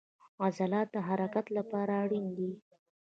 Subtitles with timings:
[0.43, 2.51] عضلات د حرکت لپاره اړین دي